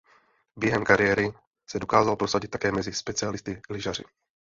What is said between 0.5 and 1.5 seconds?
Během kariéry